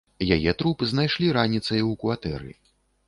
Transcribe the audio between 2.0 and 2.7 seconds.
кватэры.